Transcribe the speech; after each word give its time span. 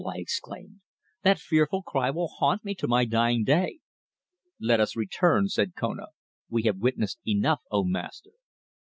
I 0.03 0.13
exclaimed. 0.17 0.79
"That 1.21 1.37
fearful 1.37 1.83
cry 1.83 2.09
will 2.09 2.27
haunt 2.27 2.65
me 2.65 2.73
to 2.73 2.87
my 2.87 3.05
dying 3.05 3.43
day." 3.43 3.81
"Let 4.59 4.79
us 4.79 4.95
return," 4.95 5.47
said 5.47 5.75
Kona. 5.75 6.07
"We 6.49 6.63
have 6.63 6.79
witnessed 6.79 7.19
enough, 7.23 7.61
O 7.69 7.83
Master." 7.83 8.31